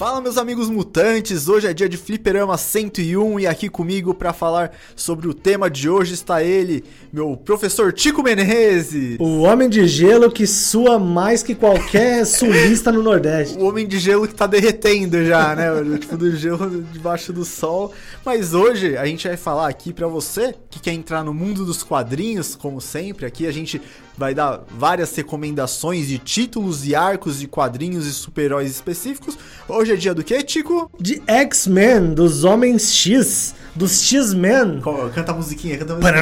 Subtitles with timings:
[0.00, 4.72] Fala meus amigos mutantes, hoje é dia de Fliperama 101 e aqui comigo para falar
[4.96, 9.18] sobre o tema de hoje está ele, meu professor Tico Menezes.
[9.20, 13.58] O homem de gelo que sua mais que qualquer sulista no Nordeste.
[13.58, 15.66] O homem de gelo que tá derretendo já, né?
[15.98, 17.92] tipo do gelo debaixo do sol.
[18.24, 21.82] Mas hoje a gente vai falar aqui para você que quer entrar no mundo dos
[21.82, 23.78] quadrinhos, como sempre, aqui a gente
[24.20, 29.38] vai dar várias recomendações de títulos e arcos de quadrinhos e super-heróis específicos.
[29.66, 30.90] Hoje é dia do que, Tico?
[31.00, 34.82] De X-Men, dos Homens X, dos X-Men.
[35.14, 36.12] Canta a musiquinha, canta a musiquinha.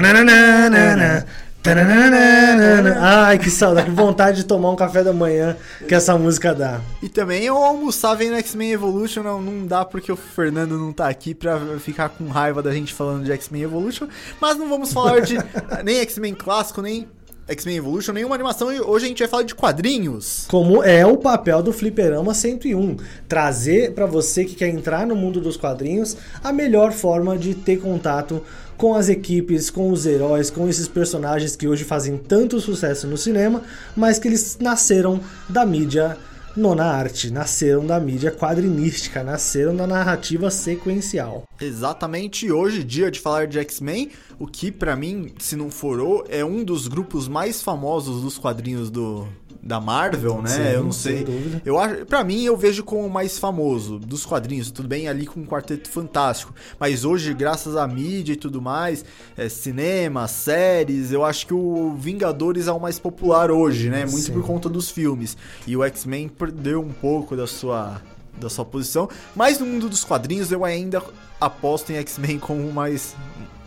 [3.01, 5.57] Ai, que saudade, que vontade de tomar um café da manhã
[5.89, 6.81] que essa música dá.
[7.03, 11.09] E também eu almoçar vendo X-Men Evolution, não, não dá porque o Fernando não tá
[11.09, 14.07] aqui pra ficar com raiva da gente falando de X-Men Evolution,
[14.41, 15.37] mas não vamos falar de
[15.85, 17.09] nem X-Men clássico, nem
[17.49, 20.45] X-Men Evolution, nenhuma animação, e hoje a gente vai falar de quadrinhos.
[20.49, 22.97] Como é o papel do Fliperama 101,
[23.27, 27.81] trazer para você que quer entrar no mundo dos quadrinhos a melhor forma de ter
[27.81, 28.43] contato
[28.77, 33.17] com as equipes, com os heróis, com esses personagens que hoje fazem tanto sucesso no
[33.17, 33.63] cinema,
[33.97, 36.17] mas que eles nasceram da mídia
[36.59, 41.45] nona arte, nasceram da mídia quadrinística, nasceram da narrativa sequencial.
[41.61, 46.45] Exatamente, hoje, dia de falar de X-Men, o que para mim, se não forou, é
[46.45, 49.27] um dos grupos mais famosos dos quadrinhos do,
[49.63, 50.49] da Marvel, né?
[50.49, 51.27] Sim, eu não sei.
[51.65, 55.27] Eu acho, para mim eu vejo como o mais famoso dos quadrinhos, tudo bem ali
[55.27, 59.05] com o Quarteto Fantástico, mas hoje graças à mídia e tudo mais,
[59.37, 64.07] é, cinema, séries, eu acho que o Vingadores é o mais popular hoje, né?
[64.07, 64.33] Muito Sim.
[64.33, 65.37] por conta dos filmes.
[65.67, 68.01] E o X-Men perdeu um pouco da sua
[68.39, 71.03] da sua posição, mas no mundo dos quadrinhos eu ainda
[71.41, 73.17] aposto em X-Men como mais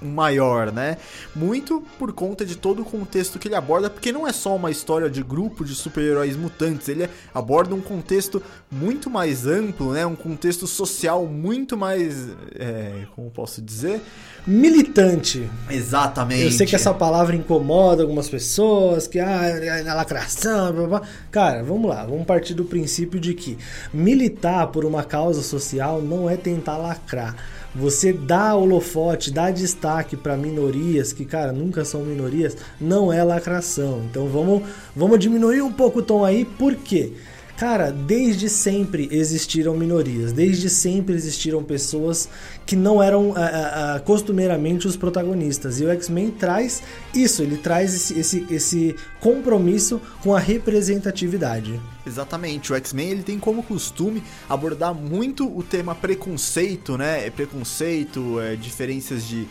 [0.01, 0.97] maior, né?
[1.35, 4.71] Muito por conta de todo o contexto que ele aborda, porque não é só uma
[4.71, 8.41] história de grupo de super-heróis mutantes, ele aborda um contexto
[8.71, 10.05] muito mais amplo, né?
[10.05, 14.01] Um contexto social muito mais, é, como posso dizer,
[14.45, 15.49] militante.
[15.69, 16.43] Exatamente.
[16.43, 21.01] Eu sei que essa palavra incomoda algumas pessoas, que ah, é na lacração, blá, blá.
[21.29, 23.57] cara, vamos lá, vamos partir do princípio de que
[23.93, 27.35] militar por uma causa social não é tentar lacrar
[27.73, 34.01] você dá holofote, dá destaque para minorias que, cara, nunca são minorias, não é lacração.
[34.09, 34.63] Então vamos,
[34.95, 37.13] vamos diminuir um pouco o tom aí, por quê?
[37.61, 42.27] Cara, desde sempre existiram minorias, desde sempre existiram pessoas
[42.65, 45.79] que não eram a, a, a, costumeiramente os protagonistas.
[45.79, 46.81] E o X-Men traz
[47.13, 51.79] isso, ele traz esse, esse, esse compromisso com a representatividade.
[52.03, 57.29] Exatamente, o X-Men ele tem como costume abordar muito o tema preconceito, né?
[57.29, 59.47] Preconceito, é, diferenças de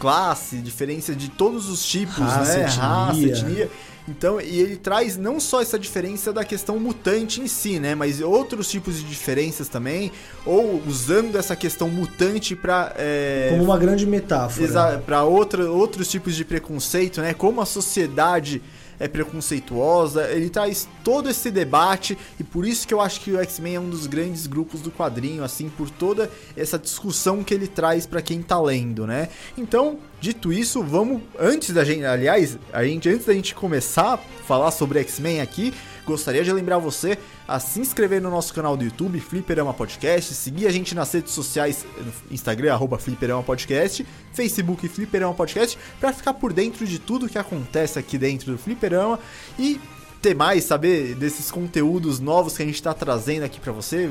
[0.00, 2.64] classe, diferenças de todos os tipos, raça, né?
[2.64, 2.82] Etnia.
[2.82, 3.70] Raça, etnia.
[4.08, 8.20] Então, e ele traz não só essa diferença da questão mutante em si, né, mas
[8.20, 10.12] outros tipos de diferenças também,
[10.44, 16.44] ou usando essa questão mutante para é, como uma grande metáfora, para outros tipos de
[16.44, 18.62] preconceito, né, como a sociedade
[18.98, 23.40] é preconceituosa, ele traz todo esse debate e por isso que eu acho que o
[23.40, 27.66] X-Men é um dos grandes grupos do quadrinho, assim, por toda essa discussão que ele
[27.66, 29.28] traz para quem tá lendo, né?
[29.56, 34.18] Então, dito isso, vamos antes da gente, aliás, a gente antes da gente começar a
[34.18, 35.72] falar sobre X-Men aqui,
[36.06, 37.18] Gostaria de lembrar você
[37.48, 41.32] a se inscrever no nosso canal do YouTube, Fliperama Podcast, seguir a gente nas redes
[41.32, 41.84] sociais,
[42.30, 47.98] Instagram, arroba Fliperama Podcast, Facebook Fliperama Podcast, para ficar por dentro de tudo que acontece
[47.98, 49.18] aqui dentro do Fliperama.
[49.58, 49.80] E
[50.26, 54.10] ter mais, saber desses conteúdos novos que a gente está trazendo aqui para você,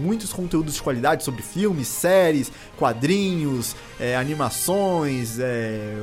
[0.00, 5.96] muitos conteúdos de qualidade sobre filmes, séries, quadrinhos, é, animações, é,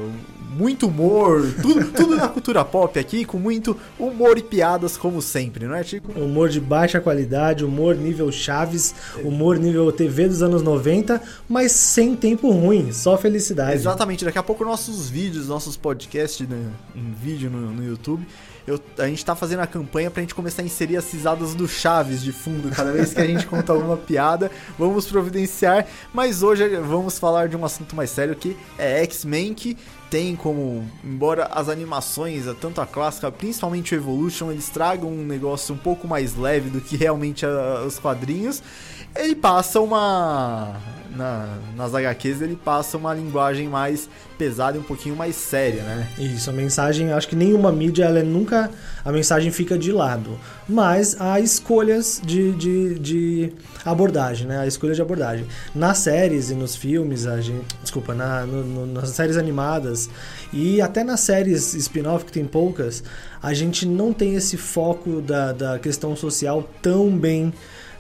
[0.49, 5.66] muito humor, tudo, tudo na cultura pop aqui, com muito humor e piadas como sempre,
[5.66, 6.11] não é, Chico?
[6.19, 8.93] Humor de baixa qualidade, humor nível Chaves,
[9.23, 13.75] humor nível TV dos anos 90, mas sem tempo ruim, só felicidade.
[13.75, 16.61] Exatamente, daqui a pouco nossos vídeos, nossos podcasts né,
[16.93, 18.28] em vídeo no, no YouTube
[18.67, 21.67] eu, a gente tá fazendo a campanha pra gente começar a inserir as risadas do
[21.67, 22.70] Chaves de fundo.
[22.70, 25.85] Cada vez que a gente conta alguma piada, vamos providenciar.
[26.14, 29.78] Mas hoje vamos falar de um assunto mais sério que é X-Men, que
[30.09, 35.76] tem como, embora as animações, tanto a clássica, principalmente o Evolution, eles tragam um negócio
[35.76, 38.64] um pouco mais leve do que realmente a, os quadrinhos.
[39.16, 40.76] Ele passa uma.
[41.16, 41.47] Na,
[41.78, 46.09] nas HQs ele passa uma linguagem mais pesada e um pouquinho mais séria, né?
[46.20, 48.70] Isso, a mensagem, acho que nenhuma mídia, ela é nunca.
[49.03, 50.38] A mensagem fica de lado.
[50.67, 53.53] Mas há escolhas de, de, de
[53.85, 54.59] abordagem, né?
[54.59, 55.46] A escolha de abordagem.
[55.73, 57.66] Nas séries e nos filmes, a gente.
[57.82, 60.09] Desculpa, na, no, no, nas séries animadas
[60.52, 63.02] e até nas séries spin-off, que tem poucas,
[63.41, 67.53] a gente não tem esse foco da, da questão social tão bem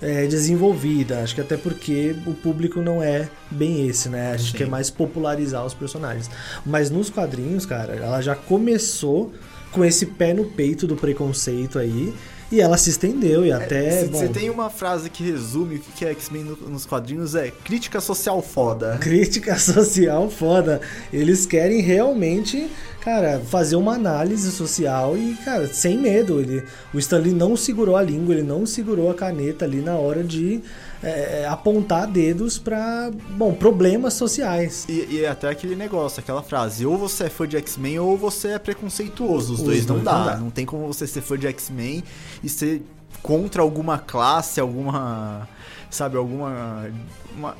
[0.05, 1.21] é, desenvolvida.
[1.21, 4.31] Acho que até porque o público não é bem esse, né?
[4.31, 4.57] A gente Sim.
[4.59, 6.29] quer mais popularizar os personagens.
[6.63, 9.33] Mas nos quadrinhos, cara, ela já começou
[9.71, 12.13] com esse pé no peito do preconceito aí.
[12.51, 14.05] E ela se estendeu e é, até.
[14.05, 18.39] Você tem uma frase que resume o que é X-Men nos quadrinhos: é crítica social
[18.41, 18.99] foda.
[19.01, 20.79] Crítica social foda.
[21.11, 22.69] Eles querem realmente
[23.05, 26.41] cara, fazer uma análise social e, cara, sem medo.
[26.41, 30.23] Ele, o Stanley não segurou a língua, ele não segurou a caneta ali na hora
[30.23, 30.59] de
[31.03, 34.87] é, é apontar dedos para, bom, problemas sociais.
[34.89, 38.49] E, e, até aquele negócio, aquela frase, ou você é fã de X-Men ou você
[38.49, 39.53] é preconceituoso.
[39.53, 40.17] Os, Os dois, dois, não, dá.
[40.17, 40.37] não dá.
[40.37, 42.03] Não tem como você ser fã de X-Men
[42.43, 42.81] e ser
[43.21, 45.47] contra alguma classe, alguma,
[45.91, 46.89] sabe, alguma...
[47.37, 47.55] Uma,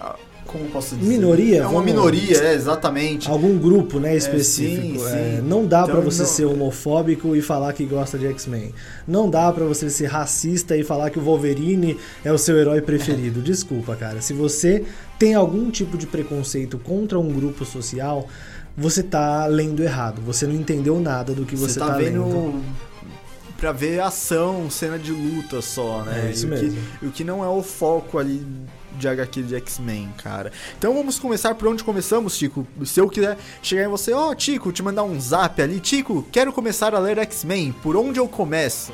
[0.46, 1.08] como posso dizer?
[1.08, 1.64] Minoria?
[1.64, 3.30] É uma minoria, é, exatamente.
[3.30, 5.06] Algum grupo, né, específico.
[5.06, 5.48] É, sim, é, sim.
[5.48, 6.30] não dá então, para você não...
[6.30, 8.74] ser homofóbico e falar que gosta de X-Men.
[9.08, 12.82] Não dá para você ser racista e falar que o Wolverine é o seu herói
[12.82, 13.42] preferido.
[13.44, 14.22] Desculpa, cara.
[14.22, 14.84] Se você
[15.20, 18.28] tem algum tipo de preconceito contra um grupo social,
[18.78, 20.22] você tá lendo errado.
[20.26, 22.64] Você não entendeu nada do que você, você tá, tá vendo lendo
[23.58, 26.28] pra ver ação, cena de luta só, né?
[26.28, 26.68] É isso e mesmo.
[26.68, 28.46] O que, o que não é o foco ali
[28.98, 30.52] de HQ de X-Men, cara.
[30.78, 32.66] Então vamos começar por onde começamos, Tico.
[32.86, 36.26] Se eu quiser chegar em você, ó, oh, Tico, te mandar um zap ali, Tico,
[36.32, 38.94] quero começar a ler X-Men, por onde eu começo?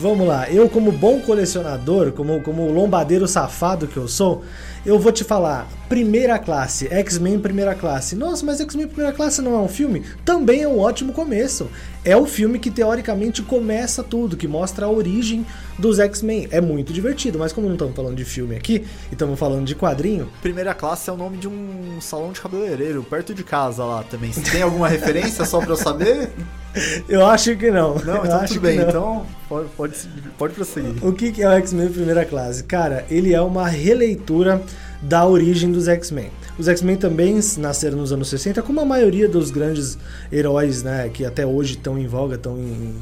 [0.00, 4.42] Vamos lá, eu como bom colecionador, como, como lombadeiro safado que eu sou,
[4.84, 8.16] eu vou te falar, primeira classe, X-Men primeira classe.
[8.16, 10.02] Nossa, mas X-Men primeira classe não é um filme?
[10.24, 11.68] Também é um ótimo começo.
[12.02, 15.44] É o filme que teoricamente começa tudo, que mostra a origem
[15.80, 16.48] dos X-Men.
[16.50, 19.74] É muito divertido, mas como não estamos falando de filme aqui, e estamos falando de
[19.74, 20.30] quadrinho.
[20.42, 24.30] Primeira classe é o nome de um salão de cabeleireiro perto de casa lá também.
[24.30, 26.30] Tem alguma referência só pra eu saber?
[27.08, 27.96] Eu acho que não.
[27.96, 28.78] Não, então tudo bem.
[28.78, 29.94] Então pode, pode,
[30.38, 31.04] pode prosseguir.
[31.04, 32.62] O que é o X-Men Primeira Classe?
[32.62, 34.62] Cara, ele é uma releitura
[35.02, 36.30] da origem dos X-Men.
[36.58, 39.98] Os X-Men também nasceram nos anos 60, como a maioria dos grandes
[40.30, 42.94] heróis, né, que até hoje estão em voga, estão em,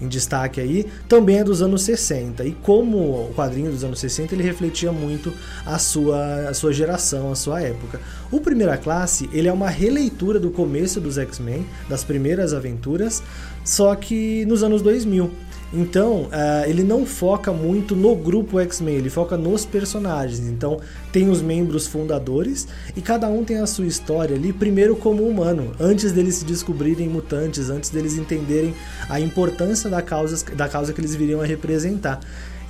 [0.00, 2.44] em destaque aí, também é dos anos 60.
[2.44, 5.32] E como o quadrinho dos anos 60, ele refletia muito
[5.64, 8.00] a sua, a sua geração, a sua época.
[8.30, 13.22] O Primeira Classe, ele é uma releitura do começo dos X-Men, das primeiras aventuras,
[13.64, 15.30] só que nos anos 2000.
[15.74, 20.38] Então, uh, ele não foca muito no grupo X-Men, ele foca nos personagens.
[20.38, 20.78] Então,
[21.12, 25.72] tem os membros fundadores e cada um tem a sua história ali, primeiro como humano,
[25.80, 28.72] antes deles se descobrirem mutantes, antes deles entenderem
[29.08, 32.20] a importância da causa, da causa que eles viriam a representar.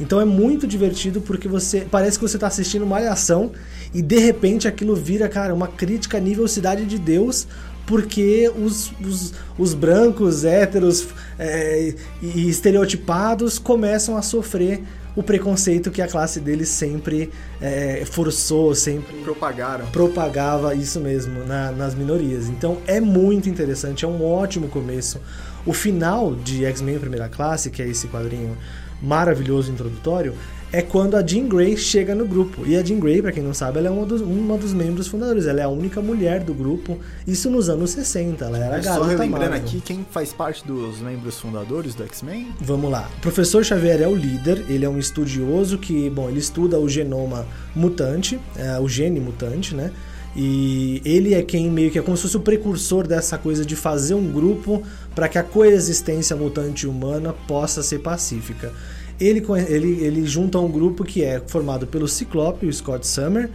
[0.01, 3.53] Então é muito divertido porque você parece que você está assistindo uma ação
[3.93, 7.47] e de repente aquilo vira, cara, uma crítica nível cidade de Deus
[7.87, 11.09] porque os, os, os brancos, héteros
[11.39, 14.83] é, e estereotipados começam a sofrer
[15.17, 19.87] o preconceito que a classe deles sempre é, forçou, sempre propagaram.
[19.87, 22.49] propagava isso mesmo na, nas minorias.
[22.49, 25.21] Então é muito interessante, é um ótimo começo.
[25.65, 28.57] O final de X-Men Primeira Classe, que é esse quadrinho
[29.01, 30.35] maravilhoso introdutório,
[30.75, 32.67] é quando a Jean Grey chega no grupo.
[32.67, 35.07] E a Jean Grey, para quem não sabe, ela é uma dos, uma dos membros
[35.07, 35.47] fundadores.
[35.47, 36.99] Ela é a única mulher do grupo.
[37.25, 38.45] Isso nos anos 60.
[38.45, 39.69] Ela era a garota Só relembrando Marvel.
[39.69, 42.49] aqui, quem faz parte dos membros fundadores do X-Men?
[42.61, 43.09] Vamos lá.
[43.19, 44.65] O professor Xavier é o líder.
[44.69, 49.77] Ele é um estudioso que, bom, ele estuda o genoma mutante, é, o gene mutante,
[49.77, 49.93] né?
[50.37, 53.77] E ele é quem meio que é como se fosse o precursor dessa coisa de
[53.77, 54.83] fazer um grupo
[55.15, 58.73] para que a coexistência mutante humana possa ser pacífica.
[59.21, 63.49] Ele, ele, ele junta um grupo que é formado pelo Ciclope, o Scott Summer,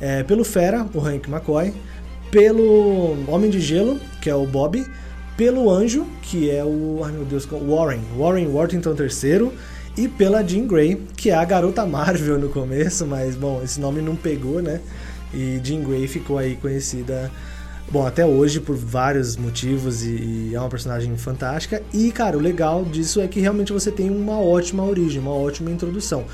[0.00, 1.72] é, pelo Fera, o Hank McCoy,
[2.30, 4.84] pelo Homem de Gelo, que é o Bob,
[5.36, 7.02] pelo Anjo, que é o.
[7.04, 9.50] Ai meu Deus, Warren, Warren Worthington III,
[9.96, 14.02] e pela Jean Grey, que é a garota Marvel no começo, mas bom, esse nome
[14.02, 14.80] não pegou, né?
[15.32, 17.30] E Jean Grey ficou aí conhecida
[17.88, 21.82] Bom, até hoje por vários motivos e, e, é uma personagem fantástica.
[21.94, 25.70] E, cara, o legal disso é que realmente você tem uma ótima origem, uma ótima
[25.70, 26.24] introdução.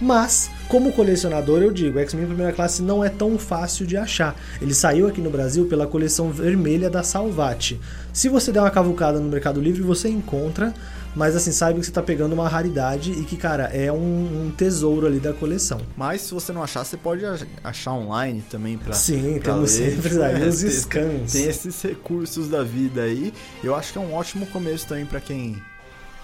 [0.00, 4.34] Mas, como colecionador, eu digo, X-Men Primeira Classe não é tão fácil de achar.
[4.60, 7.78] Ele saiu aqui no Brasil pela coleção vermelha da Salvati.
[8.12, 10.72] Se você der uma cavucada no Mercado Livre, você encontra,
[11.14, 14.50] mas assim, saiba que você tá pegando uma raridade e que, cara, é um, um
[14.56, 15.80] tesouro ali da coleção.
[15.96, 18.94] Mas se você não achar, você pode ach- achar online também pra.
[18.94, 19.92] Sim, pra temos ler.
[20.00, 21.32] sempre aí os scans.
[21.32, 23.32] Tem esses recursos da vida aí.
[23.62, 25.60] Eu acho que é um ótimo começo também pra quem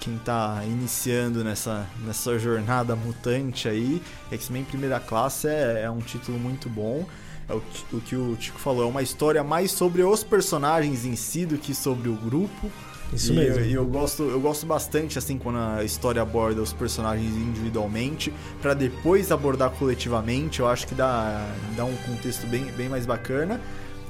[0.01, 4.01] quem tá iniciando nessa, nessa jornada mutante aí.
[4.31, 7.05] X-Men Primeira Classe é, é um título muito bom.
[7.49, 11.17] É o, o que o Tico falou, é uma história mais sobre os personagens em
[11.17, 12.71] si do que sobre o grupo.
[13.13, 13.61] Isso e mesmo.
[13.61, 18.33] Eu, e eu gosto, eu gosto bastante assim quando a história aborda os personagens individualmente
[18.61, 20.61] pra depois abordar coletivamente.
[20.61, 21.47] Eu acho que dá,
[21.77, 23.61] dá um contexto bem, bem mais bacana.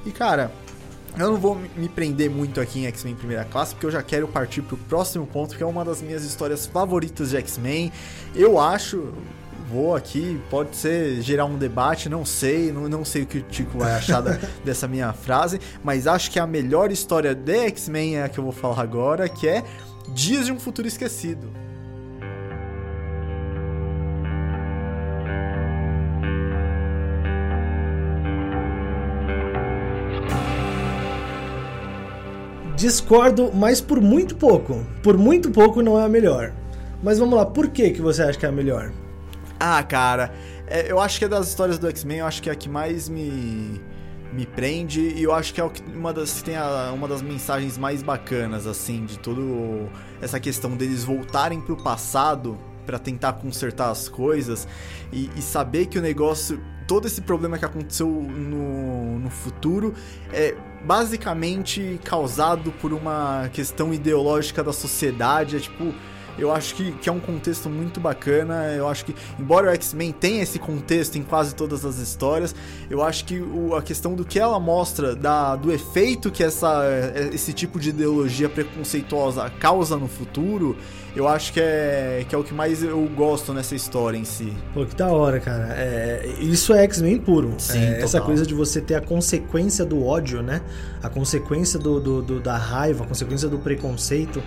[0.05, 0.51] E cara,
[1.19, 4.03] eu não vou me- me prender muito aqui em X-Men Primeira Classe, porque eu já
[4.03, 7.93] quero partir pro próximo ponto, que é uma das minhas histórias favoritas de X-Men.
[8.35, 9.13] Eu acho,
[9.71, 13.43] vou aqui, pode ser gerar um debate, não sei, não, não sei o que o
[13.43, 18.17] Tico vai achar da- dessa minha frase, mas acho que a melhor história de X-Men
[18.17, 19.63] é a que eu vou falar agora, que é
[20.15, 21.51] Dias de um Futuro Esquecido.
[32.77, 34.85] Discordo, mas por muito pouco.
[35.03, 36.53] Por muito pouco não é a melhor.
[37.03, 38.93] Mas vamos lá, por que, que você acha que é a melhor?
[39.61, 40.33] Ah, cara,
[40.67, 42.69] é, eu acho que é das histórias do X-Men, eu acho que é a que
[42.69, 43.81] mais me,
[44.33, 47.77] me prende e eu acho que é uma das que tem a- uma das mensagens
[47.77, 49.89] mais bacanas, assim, de todo
[50.23, 54.67] essa questão deles voltarem pro passado pra tentar consertar as coisas
[55.13, 59.93] e, e saber que o negócio, todo esse problema que aconteceu no, no futuro
[60.33, 65.93] é basicamente causado por uma questão ideológica da sociedade, é tipo
[66.39, 68.73] eu acho que, que é um contexto muito bacana.
[68.75, 72.55] Eu acho que, embora o X-Men tenha esse contexto em quase todas as histórias,
[72.89, 76.83] eu acho que o- a questão do que ela mostra, da, do efeito que essa,
[77.33, 80.77] esse tipo de ideologia preconceituosa causa no futuro,
[81.17, 84.53] eu acho que é, que é o que mais eu gosto nessa história em si.
[84.73, 85.75] Pô, que da hora, cara.
[85.77, 87.55] É, isso é X-Men puro.
[87.59, 90.61] Sim, É, essa coisa de você ter a consequência do ódio, né?
[91.03, 94.41] A consequência do, do- do- da raiva, a consequência do preconceito.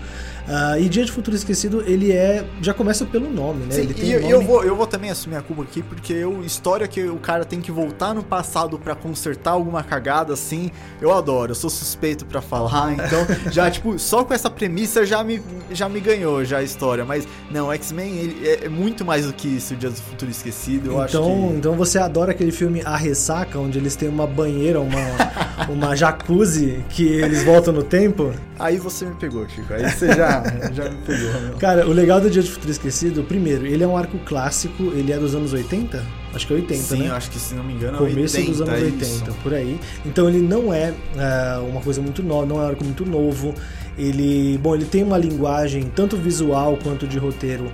[0.48, 2.46] Ah, e Dia de Futuro Esquecido, ele é.
[2.62, 3.72] Já começa pelo nome, né?
[3.72, 5.64] Sim, ele tem e eu, um eu nome- vou, eu vou também assumir a culpa
[5.64, 9.84] aqui, porque eu, história que o cara tem que voltar no passado pra consertar alguma
[9.84, 10.72] cagada assim,
[11.02, 15.24] eu adoro, eu sou suspeito pra falar, então já, tipo, só com essa premissa já
[15.24, 19.26] me, já me ganhou já a história, mas não, X-Men ele é, é muito mais
[19.26, 21.58] do que isso, Dias do Futuro Esquecido, eu Então, acho que...
[21.58, 25.00] então você adora aquele filme A Ressaca, onde eles têm uma banheira, uma,
[25.70, 28.32] uma jacuzzi que eles voltam no tempo?
[28.60, 31.58] Aí você me pegou, Chico, aí você já, já me pegou, meu.
[31.58, 35.12] Cara, o legal do Dia de Futuro Esquecido, primeiro, ele é um arco clássico, ele
[35.12, 36.04] é dos anos 80?
[36.34, 37.08] Acho que é 80, Sim, né?
[37.10, 39.24] eu acho que se não me engano é Começo 80, dos anos é 80, isso.
[39.44, 39.80] por aí.
[40.06, 43.54] Então ele não é ah, uma coisa muito nova, não é um arco muito novo.
[43.98, 47.72] Ele, bom, ele tem uma linguagem tanto visual quanto de roteiro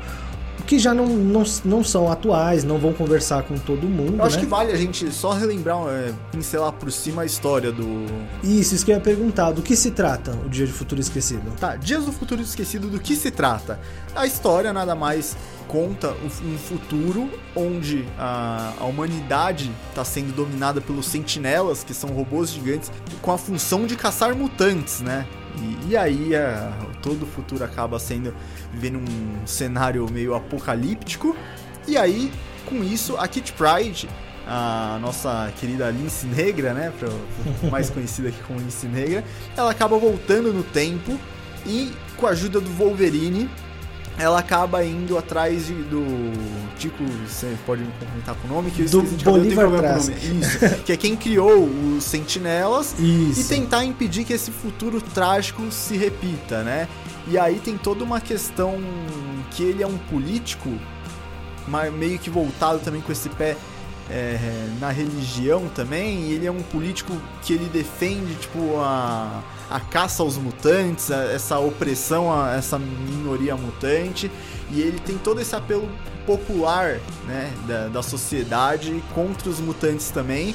[0.66, 4.36] que já não, não, não são atuais, não vão conversar com todo mundo, Eu acho
[4.36, 4.42] né?
[4.42, 8.06] que vale a gente só relembrar, é, pincelar por cima a história do,
[8.44, 11.52] Isso, isso que eu ia perguntar, do que se trata o Dia de Futuro Esquecido?
[11.60, 13.80] Tá, Dias do Futuro Esquecido, do que se trata?
[14.16, 15.36] A história nada mais
[15.68, 22.10] conta um um futuro onde a, a humanidade está sendo dominada pelos sentinelas, que são
[22.12, 25.28] robôs gigantes, com a função de caçar mutantes, né?
[25.58, 26.72] E, e aí a-
[27.02, 28.34] todo o futuro acaba sendo
[28.72, 31.36] vivendo um cenário meio apocalíptico.
[31.88, 32.32] E aí,
[32.66, 34.10] com isso, a Kit Pride,
[34.46, 36.92] a nossa querida Lince Negra, né?
[37.00, 39.24] pra- mais conhecida aqui como Lince Negra,
[39.56, 41.18] ela acaba voltando no tempo
[41.66, 43.50] e com a ajuda do Wolverine,
[44.18, 46.04] ela acaba indo atrás de- do
[46.78, 50.14] Tico, você pode me complementar com o nome que eu Do de tenho Bolívar nome.
[50.14, 53.42] Isso, que é quem criou os Sentinelas Isso.
[53.42, 56.88] e tentar impedir que esse futuro trágico se repita, né?
[57.28, 58.76] E aí tem toda uma questão
[59.52, 60.70] que ele é um político,
[61.68, 63.56] mas meio que voltado também com esse pé
[64.10, 64.38] é,
[64.80, 67.12] na religião também, ele é um político
[67.42, 73.56] que ele defende, tipo, a, a caça aos mutantes, a- essa opressão a essa minoria
[73.56, 74.32] mutante,
[74.72, 75.90] e ele tem todo esse apelo
[76.26, 80.54] popular, né, da, da sociedade contra os mutantes também,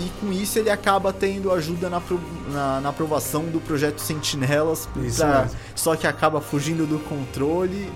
[0.00, 2.00] e com isso ele acaba tendo ajuda na,
[2.52, 7.90] na, na aprovação do projeto Sentinelas, pra- só que acaba fugindo do controle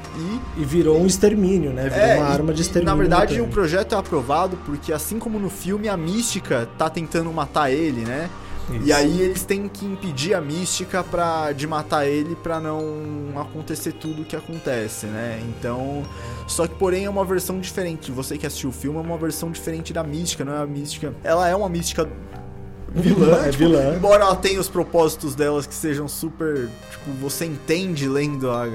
[0.57, 1.89] e E virou um extermínio, né?
[1.89, 2.95] Virou é, uma arma de extermínio.
[2.95, 7.33] Na verdade, o projeto é aprovado porque, assim como no filme, a mística tá tentando
[7.33, 8.29] matar ele, né?
[8.71, 8.87] Isso.
[8.87, 13.93] E aí eles têm que impedir a mística pra, de matar ele pra não acontecer
[13.93, 15.43] tudo o que acontece, né?
[15.49, 16.03] Então.
[16.47, 18.11] Só que, porém, é uma versão diferente.
[18.11, 21.15] Você que assistiu o filme é uma versão diferente da mística, não é a mística.
[21.23, 22.09] Ela é uma mística
[22.95, 23.39] vilã.
[23.45, 23.95] É tipo, vilã.
[23.97, 26.69] Embora ela tenha os propósitos delas que sejam super.
[26.91, 28.67] Tipo, você entende lendo a,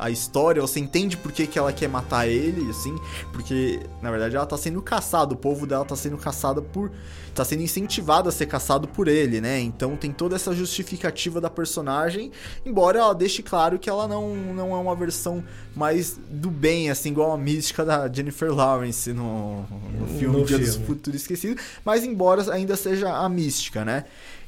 [0.00, 2.96] a história, você entende por que, que ela quer matar ele, assim,
[3.32, 6.90] porque na verdade ela tá sendo caçada, o povo dela tá sendo caçado por.
[7.34, 9.60] tá sendo incentivado a ser caçado por ele, né?
[9.60, 12.32] Então tem toda essa justificativa da personagem,
[12.64, 15.44] embora ela deixe claro que ela não, não é uma versão
[15.76, 19.66] mais do bem, assim, igual a mística da Jennifer Lawrence no,
[19.98, 20.86] no filme No Dia dos filme.
[20.86, 24.04] Futuro Esquecido, mas embora ainda seja a mística, né?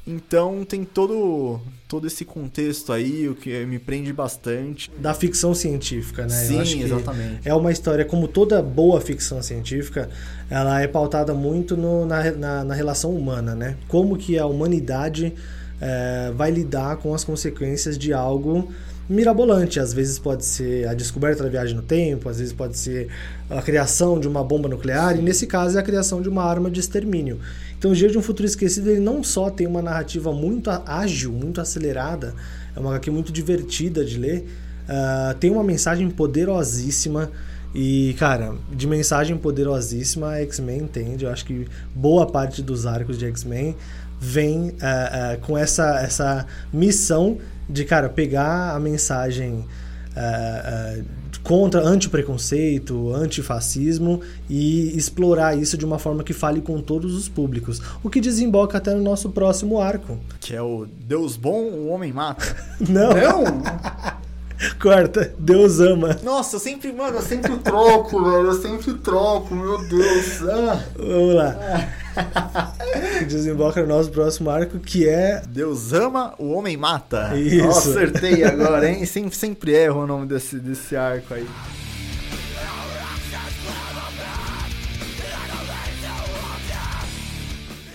[0.06, 4.90] Então tem todo todo esse contexto aí, o que me prende bastante.
[4.98, 6.28] Da ficção científica, né?
[6.30, 7.46] Sim, exatamente.
[7.48, 10.08] É uma história, como toda boa ficção científica,
[10.50, 13.76] ela é pautada muito no- na, na, na relação humana, né?
[13.88, 15.34] Como que a humanidade
[15.80, 18.72] eh, vai lidar com as consequências de algo
[19.12, 19.78] mirabolante.
[19.78, 23.08] Às vezes pode ser a descoberta da viagem no tempo, às vezes pode ser
[23.50, 26.70] a criação de uma bomba nuclear, e nesse caso é a criação de uma arma
[26.70, 27.38] de extermínio.
[27.78, 31.32] Então, o Dia de um Futuro Esquecido ele não só tem uma narrativa muito ágil,
[31.32, 32.34] muito acelerada,
[32.74, 34.46] é uma HQ muito divertida de ler,
[34.88, 37.30] ah, tem uma mensagem poderosíssima.
[37.74, 41.24] E, cara, de mensagem poderosíssima, a X-Men entende.
[41.24, 43.74] Eu acho que boa parte dos arcos de X-Men
[44.20, 47.38] vem ah, ah, com essa, essa missão
[47.68, 49.64] de, cara, pegar a mensagem
[50.16, 51.02] ah, ah,
[51.42, 57.80] contra anti-preconceito, antifascismo e explorar isso de uma forma que fale com todos os públicos.
[58.02, 60.18] O que desemboca até no nosso próximo arco.
[60.40, 62.56] Que é o Deus bom, o homem mata.
[62.80, 63.62] Não, Não!
[64.80, 65.32] corta.
[65.38, 66.18] Deus ama.
[66.22, 68.46] Nossa, eu sempre, mano, eu sempre troco, velho.
[68.46, 70.42] Eu sempre troco, meu Deus.
[70.42, 70.84] Ah.
[70.96, 71.88] Vamos lá.
[73.18, 77.36] Que desemboca no nosso próximo arco, que é Deus ama, o homem mata.
[77.36, 77.64] Isso.
[77.64, 79.04] Nossa, acertei agora, hein?
[79.06, 81.46] Sempre, sempre erro o nome desse, desse arco aí.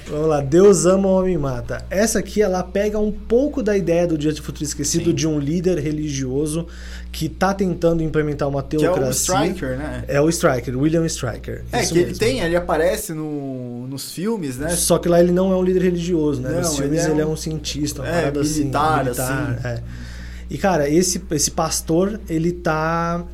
[0.10, 1.84] Vamos lá, Deus ama, o homem mata.
[1.90, 5.16] Essa aqui ela pega um pouco da ideia do Dia de Futuro Esquecido Sim.
[5.16, 6.66] de um líder religioso
[7.12, 9.10] que tá tentando implementar uma Que é teocracia.
[9.36, 10.04] o Striker, né?
[10.08, 11.64] É o Striker, William Striker.
[11.74, 12.20] É, que ele mesmo.
[12.20, 14.70] tem, ele aparece no, nos filmes, né?
[14.70, 16.52] Só que lá ele não é um líder religioso, né?
[16.52, 19.52] Não, Nos filmes ele ele é é um- um, cientista, uma é, assim, militar, militar,
[19.58, 19.68] assim.
[19.68, 19.84] é.
[20.50, 23.26] E cara, esse, esse pastor, ele tá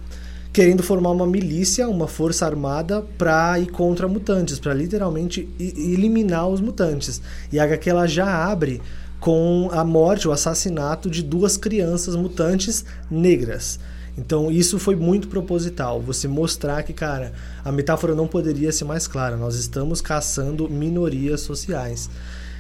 [0.54, 6.62] querendo formar uma milícia, uma força armada pra ir contra mutantes, pra literalmente eliminar os
[6.62, 7.20] mutantes.
[7.52, 8.80] E a HQ ela já abre
[9.20, 13.80] com a morte, o assassinato de duas crianças mutantes negras.
[14.16, 17.34] Então isso foi muito proposital, você mostrar que, cara,
[17.66, 19.36] a metáfora não poderia ser mais clara.
[19.36, 22.12] Nós estamos caçando minorias sociais.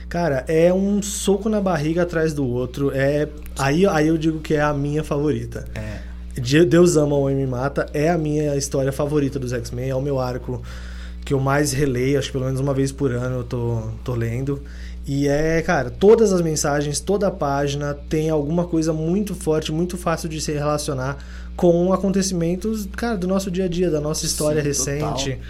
[0.09, 2.91] Cara, é um soco na barriga atrás do outro.
[2.91, 5.65] É aí, aí eu digo que é a minha favorita.
[5.75, 6.12] É.
[6.35, 9.95] De- Deus ama, o homem me mata é a minha história favorita dos X-Men, é
[9.95, 10.61] o meu arco
[11.25, 14.13] que eu mais releio, acho que pelo menos uma vez por ano eu tô, tô
[14.13, 14.61] lendo.
[15.05, 19.97] E é, cara, todas as mensagens, toda a página tem alguma coisa muito forte, muito
[19.97, 21.17] fácil de se relacionar
[21.55, 25.31] com acontecimentos, cara, do nosso dia a dia, da nossa história Sim, recente.
[25.31, 25.43] total.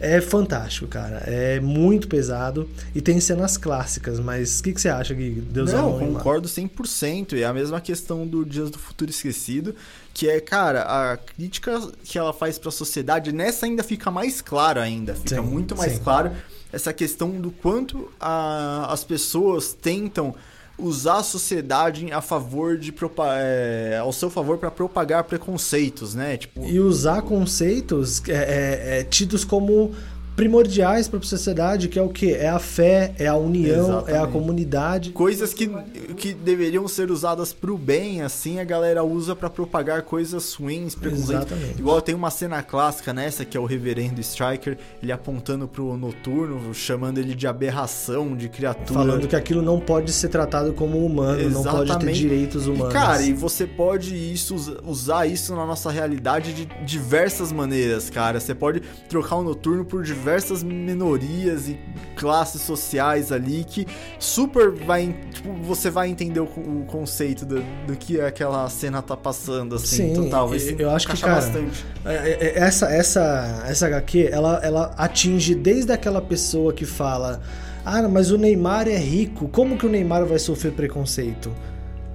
[0.00, 1.18] É fantástico, cara.
[1.26, 5.30] É muito pesado e tem cenas clássicas, mas o que, que você acha, Gui?
[5.42, 7.34] Deus Não, concordo 100%.
[7.34, 9.74] E é a mesma questão do Dias do Futuro Esquecido,
[10.14, 10.82] que é, cara,
[11.12, 15.14] a crítica que ela faz pra sociedade, nessa ainda fica mais claro ainda.
[15.14, 16.00] Fica Sim, muito mais sim.
[16.02, 16.32] claro
[16.72, 20.34] essa questão do quanto a- as pessoas tentam
[20.82, 22.92] usar a sociedade a favor de
[23.38, 26.36] é, ao seu favor para propagar preconceitos, né?
[26.36, 29.92] Tipo, E usar conceitos é, é- é tidos como
[30.40, 32.32] primordiais para a sociedade, que é o que?
[32.32, 34.32] É a fé, é a união, é a Exatamente.
[34.32, 35.10] comunidade.
[35.10, 35.68] coisas que,
[36.16, 41.46] que deveriam ser usadas pro bem, assim, a galera usa pra propagar coisas ruins, preconceitos.
[41.46, 41.78] Exatamente.
[41.78, 46.72] Igual tem uma cena clássica nessa, que é o reverendo Striker, ele apontando pro noturno,
[46.72, 49.00] chamando ele de aberração, de criatura.
[49.00, 52.18] Falando que aquilo não pode ser tratado como humano, não pode ter Exatamente.
[52.18, 52.94] direitos humanos.
[52.94, 54.54] E, cara, e você pode isso,
[54.86, 58.40] usar isso na nossa realidade de diversas maneiras, cara.
[58.40, 60.29] Você pode trocar o noturno por diversas
[60.62, 61.78] minorias e
[62.16, 63.86] classes sociais ali que
[64.18, 65.14] super vai.
[65.32, 70.14] Tipo, você vai entender o, o conceito do, do que aquela cena tá passando, assim,
[70.14, 70.48] Sim, total.
[70.48, 71.84] Vai eu- acho que, cara, bastante.
[72.04, 77.40] É, é, é, Essa, essa, essa HQ, ela, ela atinge desde aquela pessoa que fala:
[77.84, 81.50] Ah, mas o Neymar é rico, como que o Neymar vai sofrer preconceito?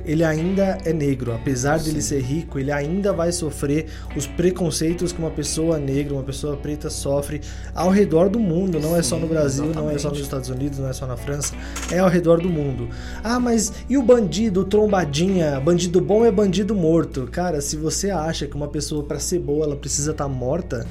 [0.06, 5.20] Ele ainda é negro, apesar dele ser rico, ele ainda vai sofrer os preconceitos que
[5.20, 7.42] uma pessoa negra, uma pessoa preta sofre
[7.74, 10.18] ao redor do mundo, não é só no Sim, Brasil, não é só exatamente.
[10.18, 11.54] nos Estados Unidos, não é só na França,
[11.92, 12.90] é ao redor do mundo.
[13.24, 15.60] Ah, mas e o bandido, o trombadinha?
[15.60, 17.28] Bandido bom é bandido morto.
[17.32, 20.86] Cara, se você acha que uma pessoa para ser boa ela precisa estar morta,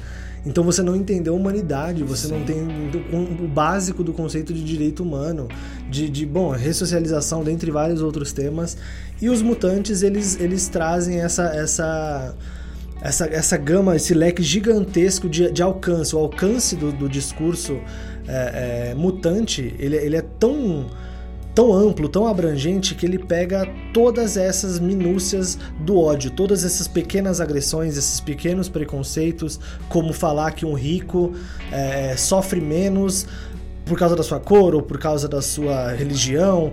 [0.45, 2.37] Então você não entendeu a humanidade, você Sim.
[2.37, 2.57] não tem
[3.43, 5.47] o básico do conceito de direito humano,
[5.89, 8.77] de, de bom, ressocialização, dentre vários outros temas.
[9.19, 12.35] E os mutantes, eles, eles trazem essa, essa,
[13.01, 16.15] essa, essa gama, esse leque gigantesco de, de alcance.
[16.15, 17.79] O alcance do, do discurso
[18.27, 20.85] é, é, mutante, ele, ele é tão
[21.55, 27.39] tão amplo, tão abrangente que ele pega todas essas minúcias do ódio, todas essas pequenas
[27.39, 31.33] agressões, esses pequenos preconceitos, como falar que um rico
[31.71, 33.25] é, sofre menos
[33.85, 36.71] por causa da sua cor ou por causa da sua religião,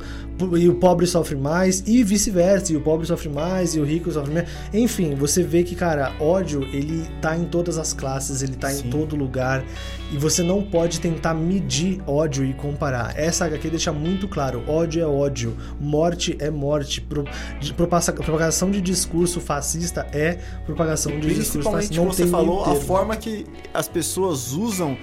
[0.58, 4.10] e o pobre sofre mais, e vice-versa, e o pobre sofre mais, e o rico
[4.10, 4.50] sofre menos.
[4.72, 8.88] Enfim, você vê que, cara, ódio, ele tá em todas as classes, ele tá Sim.
[8.88, 9.62] em todo lugar,
[10.10, 13.16] e você não pode tentar medir ódio e comparar.
[13.16, 17.24] Essa HQ deixa muito claro: ódio é ódio, morte é morte, pro,
[17.60, 21.96] de, propagação de discurso fascista é propagação de discurso fascista.
[21.96, 24.96] Não você falou, a forma que as pessoas usam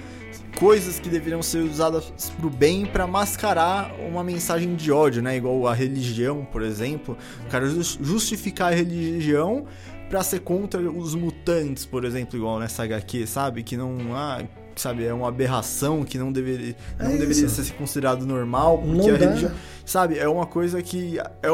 [0.58, 5.36] coisas que deveriam ser usadas pro bem para mascarar uma mensagem de ódio, né?
[5.36, 7.16] Igual a religião, por exemplo.
[7.46, 9.66] O cara justificar a religião
[10.10, 13.62] para ser contra os mutantes, por exemplo, igual nessa HQ, sabe?
[13.62, 13.96] Que não.
[14.12, 14.42] Ah,
[14.76, 19.14] sabe, é uma aberração que não deveria, é não deveria ser considerado normal, porque não
[19.14, 19.52] a religião.
[19.84, 21.18] Sabe, é uma coisa que.
[21.18, 21.48] É,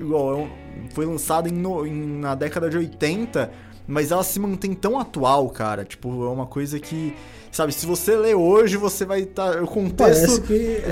[0.00, 0.50] igual, é um,
[0.90, 3.50] foi lançada em, no, em, na década de 80,
[3.88, 5.84] mas ela se mantém tão atual, cara.
[5.84, 7.16] Tipo, é uma coisa que
[7.50, 9.54] Sabe, se você lê hoje, você vai estar.
[9.54, 9.96] Tá, o contexto.
[9.96, 10.46] Parece que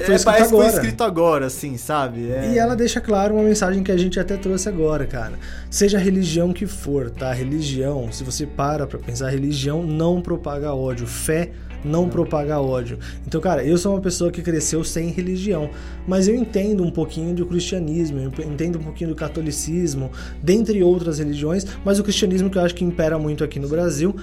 [0.04, 2.30] foi, é, parece foi escrito agora, assim, sabe?
[2.30, 2.52] É...
[2.52, 5.34] E ela deixa claro uma mensagem que a gente até trouxe agora, cara.
[5.70, 7.32] Seja a religião que for, tá?
[7.32, 11.06] Religião, se você para pra pensar, religião não propaga ódio.
[11.06, 11.65] Fé não
[12.08, 12.98] propaga ódio.
[13.26, 15.70] Então, cara, eu sou uma pessoa que cresceu sem religião,
[16.06, 20.10] mas eu entendo um pouquinho do cristianismo, eu entendo um pouquinho do catolicismo,
[20.42, 24.14] dentre outras religiões, mas o cristianismo que eu acho que impera muito aqui no Brasil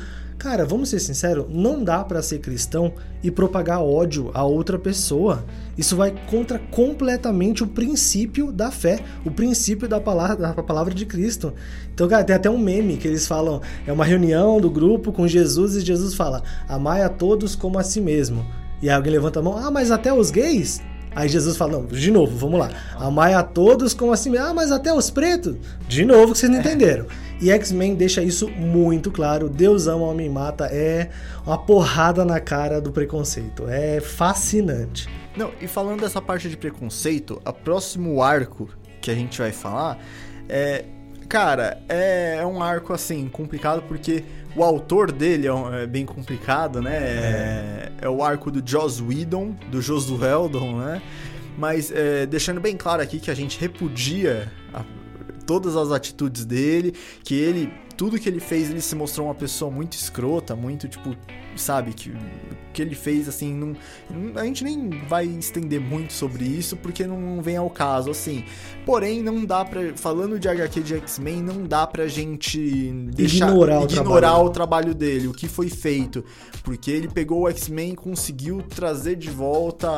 [0.43, 2.91] Cara, vamos ser sinceros, não dá para ser cristão
[3.23, 5.45] e propagar ódio a outra pessoa.
[5.77, 11.05] Isso vai contra completamente o princípio da fé, o princípio da palavra, da palavra de
[11.05, 11.53] Cristo.
[11.93, 15.25] Então, cara, tem até um meme que eles falam, é uma reunião do grupo com
[15.25, 18.45] Jesus e Jesus fala: "Amai a todos como a si mesmo".
[18.81, 20.81] E aí alguém levanta a mão: "Ah, mas até os gays?"
[21.15, 22.71] Aí Jesus fala, não, de novo, vamos lá.
[22.95, 24.35] Amai a todos como assim.
[24.37, 25.55] Ah, mas até os pretos?
[25.87, 27.05] De novo que vocês não entenderam.
[27.39, 29.49] E X-Men deixa isso muito claro.
[29.49, 30.65] Deus ama, homem mata.
[30.71, 31.09] É
[31.45, 33.65] uma porrada na cara do preconceito.
[33.67, 35.09] É fascinante.
[35.35, 38.69] Não, e falando dessa parte de preconceito, o próximo arco
[39.01, 39.99] que a gente vai falar
[40.47, 40.85] é.
[41.33, 44.23] Cara, é, é um arco assim, complicado porque
[44.55, 46.95] o autor dele é, um, é bem complicado, né?
[46.95, 51.01] É, é, o arco do Joss Whedon, do Josué Eldon, né?
[51.57, 54.83] Mas é, deixando bem claro aqui que a gente repudia a,
[55.47, 56.93] todas as atitudes dele,
[57.23, 61.15] que ele tudo que ele fez, ele se mostrou uma pessoa muito escrota, muito tipo,
[61.55, 62.11] sabe, que
[62.73, 63.75] que ele fez assim, não,
[64.35, 68.43] a gente nem vai estender muito sobre isso porque não vem ao caso assim.
[68.85, 73.81] Porém, não dá para falando de HQ de X-Men, não dá pra gente deixar ignorar,
[73.81, 74.45] o, ignorar trabalho.
[74.45, 76.25] o trabalho dele, o que foi feito,
[76.63, 79.89] porque ele pegou o X-Men e conseguiu trazer de volta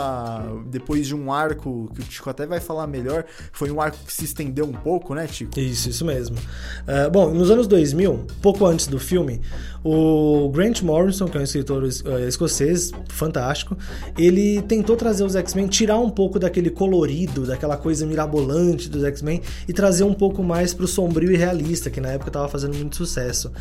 [0.67, 4.11] depois de um arco que o Tico até vai falar melhor, foi um arco que
[4.11, 5.57] se estendeu um pouco, né, Tico?
[5.57, 6.35] Isso, isso mesmo.
[6.35, 9.41] Uh, bom, nos anos 2000 2000, pouco antes do filme,
[9.83, 13.77] o Grant Morrison, que é um escritor uh, escocês fantástico,
[14.17, 19.41] ele tentou trazer os X-Men, tirar um pouco daquele colorido, daquela coisa mirabolante dos X-Men
[19.67, 22.95] e trazer um pouco mais pro sombrio e realista, que na época tava fazendo muito
[22.95, 23.51] sucesso.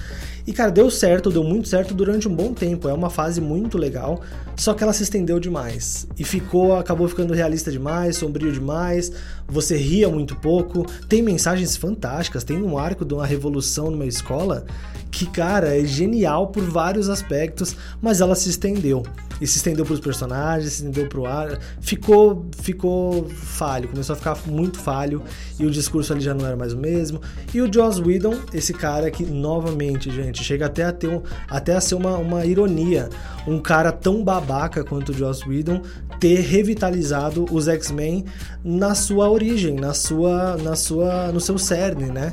[0.47, 3.77] E cara, deu certo, deu muito certo durante um bom tempo, é uma fase muito
[3.77, 4.23] legal,
[4.57, 9.13] só que ela se estendeu demais e ficou, acabou ficando realista demais, sombrio demais,
[9.47, 14.65] você ria muito pouco, tem mensagens fantásticas, tem um arco de uma revolução numa escola
[15.11, 19.05] que, cara, é genial por vários aspectos, mas ela se estendeu.
[19.41, 24.15] E se estendeu para os personagens, se estendeu para o ar, ficou, ficou falho, começou
[24.15, 25.23] a ficar muito falho.
[25.59, 27.21] E o discurso ali já não era mais o mesmo.
[27.53, 31.75] E o Joss Whedon, esse cara que, novamente, gente, chega até a, ter um, até
[31.75, 33.09] a ser uma, uma ironia,
[33.47, 35.83] um cara tão babaca quanto o Joss Whedon
[36.19, 38.25] ter revitalizado os X-Men
[38.64, 42.33] na sua origem, na sua, na sua, no seu cerne, né?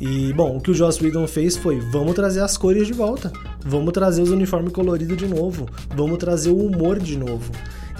[0.00, 3.32] E, bom, o que o Joss Whedon fez foi: vamos trazer as cores de volta,
[3.64, 7.50] vamos trazer os uniformes coloridos de novo, vamos trazer o humor de novo.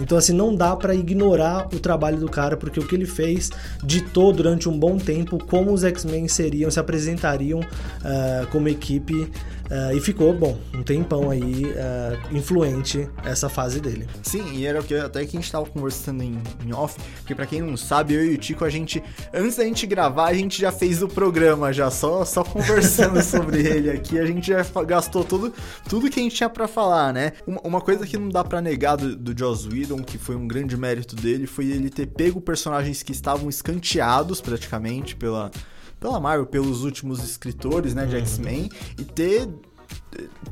[0.00, 3.50] Então, assim, não dá para ignorar o trabalho do cara, porque o que ele fez
[3.82, 9.28] ditou durante um bom tempo como os X-Men seriam, se apresentariam uh, como equipe
[9.70, 14.08] Uh, e ficou, bom, um tempão aí uh, influente essa fase dele.
[14.22, 17.34] Sim, e era o que até que a gente tava conversando em, em off, porque
[17.34, 19.02] para quem não sabe, eu e o Tico, a gente,
[19.32, 23.60] antes da gente gravar, a gente já fez o programa, já só, só conversando sobre
[23.60, 25.52] ele aqui, a gente já gastou tudo,
[25.86, 27.32] tudo que a gente tinha para falar, né?
[27.46, 30.48] Uma, uma, coisa que não dá para negar do, do Joss Whedon, que foi um
[30.48, 35.50] grande mérito dele, foi ele ter pego personagens que estavam escanteados praticamente pela
[35.98, 38.20] pela Marvel, pelos últimos escritores, né, de uhum.
[38.22, 39.48] X-Men, e ter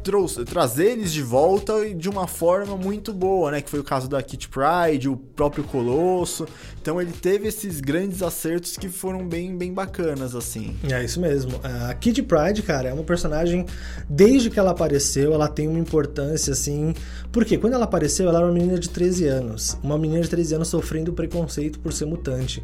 [0.03, 3.61] trouxe, trazer eles de volta de uma forma muito boa, né?
[3.61, 6.47] Que foi o caso da Kit Pride, o próprio Colosso.
[6.81, 10.77] Então ele teve esses grandes acertos que foram bem, bem bacanas, assim.
[10.91, 11.59] É isso mesmo.
[11.63, 13.67] A Kit Pride, cara, é uma personagem,
[14.09, 16.95] desde que ela apareceu, ela tem uma importância, assim.
[17.33, 19.77] Porque quando ela apareceu, ela era uma menina de 13 anos.
[19.83, 22.63] Uma menina de 13 anos sofrendo preconceito por ser mutante.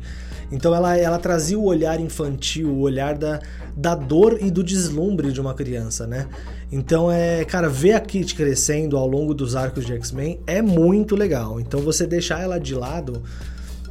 [0.53, 3.41] Então ela, ela trazia o olhar infantil, o olhar da,
[3.75, 6.29] da dor e do deslumbre de uma criança, né?
[6.73, 11.15] Então é, cara, ver a Kit crescendo ao longo dos arcos de X-Men é muito
[11.15, 11.61] legal.
[11.61, 13.23] Então você deixar ela de lado,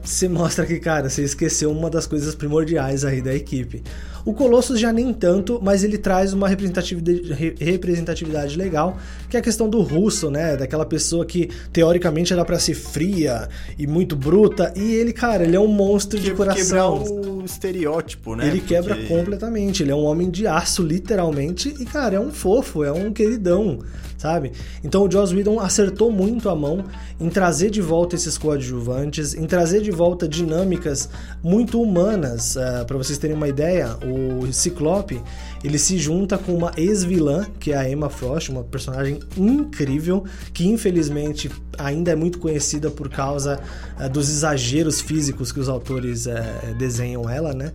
[0.03, 3.83] você mostra que, cara, você esqueceu uma das coisas primordiais aí da equipe.
[4.25, 8.97] O Colossus já nem tanto, mas ele traz uma representatividade, representatividade legal,
[9.29, 10.55] que é a questão do russo, né?
[10.55, 15.55] Daquela pessoa que teoricamente era para ser fria e muito bruta, e ele, cara, ele
[15.55, 17.03] é um monstro que, de coração.
[17.03, 18.47] Quebrar o estereótipo, né?
[18.47, 18.75] Ele Porque...
[18.75, 22.91] quebra completamente, ele é um homem de aço, literalmente, e, cara, é um fofo, é
[22.91, 23.79] um queridão
[24.21, 24.51] sabe?
[24.83, 26.85] Então o Joss Whedon acertou muito a mão
[27.19, 31.09] em trazer de volta esses coadjuvantes, em trazer de volta dinâmicas
[31.41, 32.55] muito humanas.
[32.55, 34.10] Uh, eh, para vocês terem uma ideia, o
[34.51, 35.21] Ciclope
[35.63, 40.67] ele se junta com uma ex-vilã, que é a Emma Frost, uma personagem incrível, que
[40.67, 43.59] infelizmente ainda é muito conhecida por causa
[43.99, 47.71] uh, dos exageros físicos que os autores uh, desenham ela, né?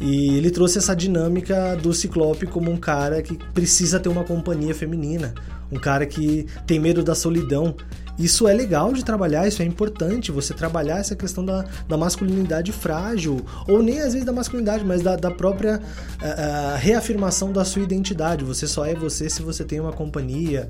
[0.00, 4.74] E ele trouxe essa dinâmica do Ciclope como um cara que precisa ter uma companhia
[4.74, 5.34] feminina,
[5.70, 7.74] um cara que tem medo da solidão.
[8.18, 12.72] Isso é legal de trabalhar, isso é importante, você trabalhar essa questão da, da masculinidade
[12.72, 17.82] frágil, ou nem às vezes da masculinidade, mas da, da própria uh, reafirmação da sua
[17.82, 18.44] identidade.
[18.44, 20.68] Você só é você se você tem uma companhia.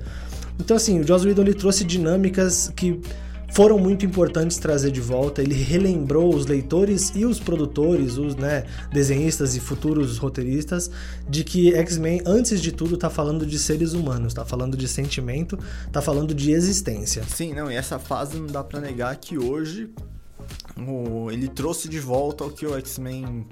[0.59, 3.01] Então, assim, o Joss Whedon ele trouxe dinâmicas que
[3.51, 5.41] foram muito importantes trazer de volta.
[5.41, 10.89] Ele relembrou os leitores e os produtores, os né, desenhistas e futuros roteiristas,
[11.29, 15.57] de que X-Men, antes de tudo, tá falando de seres humanos, tá falando de sentimento,
[15.91, 17.23] tá falando de existência.
[17.23, 19.89] Sim, não, e essa fase não dá para negar que hoje
[20.77, 23.45] o, ele trouxe de volta o que o X-Men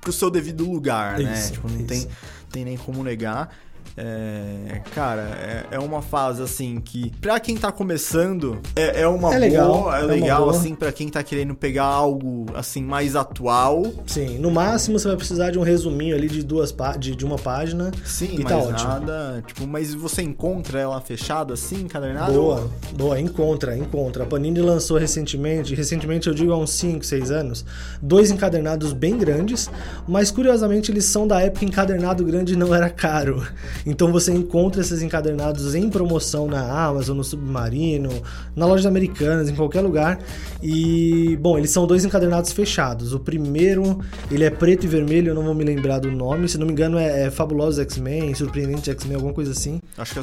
[0.00, 1.32] pro seu devido lugar, né?
[1.32, 1.50] isso, né?
[1.52, 1.86] Tipo, não isso.
[1.86, 2.08] tem,
[2.50, 3.56] tem nem como negar.
[3.96, 9.28] É, cara, é, é, uma fase assim que, pra quem tá começando, é, é uma
[9.32, 13.84] é boa, legal, é, legal, assim, pra quem tá querendo pegar algo assim mais atual.
[14.06, 17.38] Sim, no máximo você vai precisar de um resuminho ali de duas de, de uma
[17.38, 17.92] página.
[18.04, 18.88] Sim, e tá ótimo.
[18.88, 19.44] nada.
[19.46, 22.32] Tipo, mas você encontra ela fechada assim, encadernada?
[22.32, 24.24] Boa, boa, encontra, encontra.
[24.24, 27.64] A Panini lançou recentemente, recentemente eu digo há uns 5, 6 anos,
[28.02, 29.70] dois encadernados bem grandes,
[30.08, 33.46] mas curiosamente eles são da época encadernado grande não era caro.
[33.86, 38.10] Então você encontra esses encadernados em promoção na Amazon, no Submarino,
[38.56, 40.18] na loja Americanas, em qualquer lugar.
[40.62, 43.12] E, bom, eles são dois encadernados fechados.
[43.12, 43.98] O primeiro,
[44.30, 46.48] ele é preto e vermelho, eu não vou me lembrar do nome.
[46.48, 49.80] Se não me engano, é, é Fabulosos X-Men, Surpreendente X-Men, alguma coisa assim.
[49.96, 50.22] Acho que é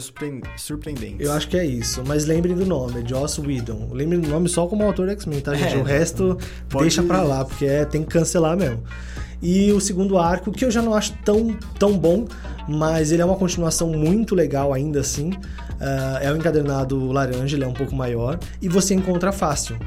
[0.57, 1.23] surpreendente.
[1.23, 2.03] Eu acho que é isso.
[2.05, 3.89] Mas lembrem do nome, é Joss Whedon.
[3.91, 5.75] Lembrem do nome só como autor X-Men, tá, gente?
[5.75, 6.38] É, o resto
[6.69, 6.84] pode...
[6.84, 8.84] deixa pra lá, porque é, tem que cancelar mesmo.
[9.41, 12.27] E o segundo arco, que eu já não acho tão, tão bom,
[12.67, 15.29] mas ele é uma continuação muito legal ainda assim.
[15.31, 19.79] Uh, é o encadernado laranja, ele é um pouco maior, e você encontra fácil.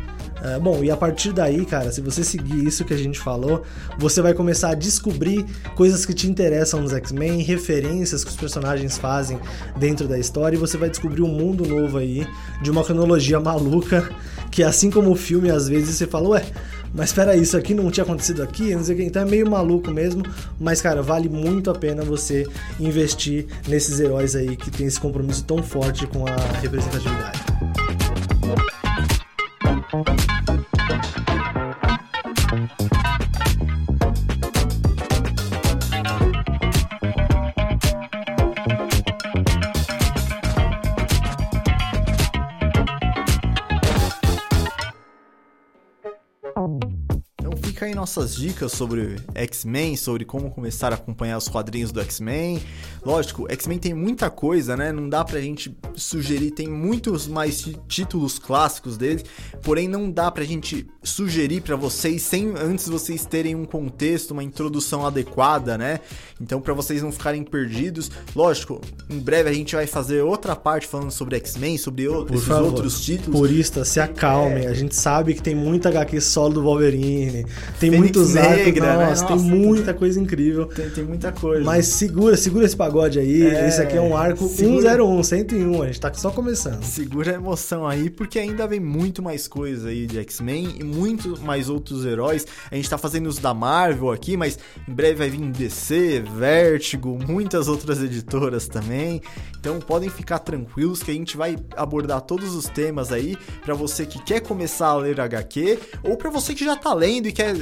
[0.44, 3.62] Uh, bom, e a partir daí, cara, se você seguir isso que a gente falou,
[3.98, 8.98] você vai começar a descobrir coisas que te interessam nos X-Men, referências que os personagens
[8.98, 9.40] fazem
[9.78, 12.26] dentro da história, e você vai descobrir um mundo novo aí,
[12.60, 14.06] de uma cronologia maluca,
[14.50, 16.44] que assim como o filme, às vezes você fala, ué,
[16.92, 19.50] mas espera isso aqui não tinha acontecido aqui, não sei o que, então é meio
[19.50, 20.22] maluco mesmo,
[20.60, 22.46] mas cara, vale muito a pena você
[22.78, 27.40] investir nesses heróis aí que tem esse compromisso tão forte com a representatividade.
[48.14, 52.62] Nossas dicas sobre X-Men, sobre como começar a acompanhar os quadrinhos do X-Men.
[53.04, 54.92] Lógico, X-Men tem muita coisa, né?
[54.92, 59.24] Não dá pra gente sugerir, tem muitos mais títulos clássicos dele,
[59.62, 64.44] porém não dá pra gente sugerir para vocês sem antes vocês terem um contexto, uma
[64.44, 66.00] introdução adequada, né?
[66.40, 70.86] Então para vocês não ficarem perdidos, lógico, em breve a gente vai fazer outra parte
[70.86, 73.40] falando sobre X-Men, sobre Por esses favor, outros títulos.
[73.40, 74.66] Puristas, se acalmem.
[74.66, 74.68] É.
[74.68, 77.44] A gente sabe que tem muita HQ solo do Wolverine.
[77.80, 78.64] Tem Fênix muitos arcos.
[78.64, 79.06] Negra, né?
[79.06, 80.66] Nossa, tem Nossa, muita coisa incrível.
[80.66, 81.64] Tem, tem muita coisa.
[81.64, 83.42] Mas segura, segura esse pagode aí.
[83.46, 84.90] É, esse aqui é um arco segura.
[84.90, 85.82] 101, 101.
[85.82, 86.82] A gente tá só começando.
[86.82, 91.40] Segura a emoção aí, porque ainda vem muito mais coisa aí de X-Men e muito
[91.42, 92.46] mais outros heróis.
[92.70, 97.18] A gente tá fazendo os da Marvel aqui, mas em breve vai vir DC, Vertigo,
[97.26, 99.20] muitas outras editoras também.
[99.58, 104.04] Então podem ficar tranquilos que a gente vai abordar todos os temas aí para você
[104.04, 107.54] que quer começar a ler HQ ou para você que já tá lendo e quer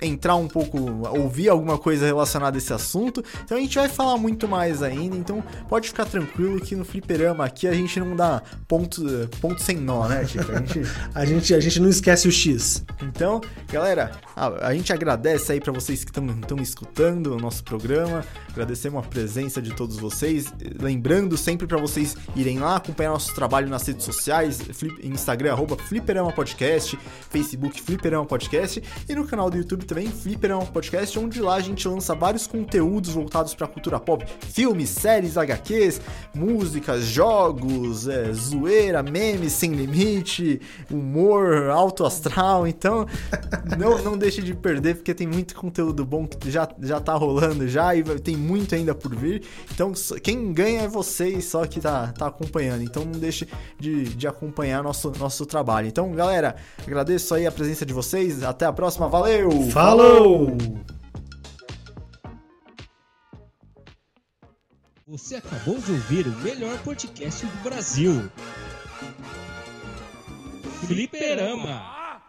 [0.00, 3.22] entrar um pouco, ouvir alguma coisa relacionada a esse assunto.
[3.44, 7.44] Então a gente vai falar muito mais ainda, então pode ficar tranquilo que no fliperama
[7.44, 9.02] aqui a gente não dá ponto,
[9.40, 10.50] ponto sem nó, né, Chico?
[10.52, 10.80] A gente...
[11.14, 12.84] A gente, a gente não esquece o X.
[13.02, 13.40] Então,
[13.70, 19.04] galera, a, a gente agradece aí para vocês que estão escutando o nosso programa, agradecemos
[19.04, 23.86] a presença de todos vocês, lembrando sempre para vocês irem lá acompanhar nosso trabalho nas
[23.86, 29.69] redes sociais, flip, Instagram arroba Fliperama Podcast, Facebook Fliperama Podcast e no canal do YouTube
[29.78, 34.88] também Fliperama Podcast, onde lá a gente lança vários conteúdos voltados para cultura pop, filmes,
[34.88, 36.00] séries, HQs,
[36.34, 43.06] músicas, jogos, é, zoeira, memes sem limite, humor, alto astral, então
[43.78, 47.68] não, não deixe de perder porque tem muito conteúdo bom que já, já tá rolando
[47.68, 49.42] já e tem muito ainda por vir.
[49.72, 52.82] Então quem ganha é vocês só que tá, tá acompanhando.
[52.82, 53.46] Então não deixe
[53.78, 55.88] de, de acompanhar nosso, nosso trabalho.
[55.88, 56.56] Então, galera,
[56.86, 58.42] agradeço aí a presença de vocês.
[58.42, 59.08] Até a próxima.
[59.08, 59.50] Valeu!
[59.68, 60.56] Falou!
[65.06, 68.30] Você acabou de ouvir o melhor podcast do Brasil.
[70.86, 71.70] Fliperama.
[71.70, 72.22] Ah,